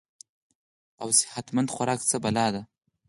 او 1.01 1.07
صحت 1.19 1.47
مند 1.55 1.69
خوراک 1.73 1.99
څۀ 2.09 2.17
بلا 2.23 2.47
ده- 2.53 2.61